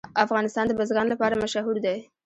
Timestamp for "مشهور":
1.43-1.77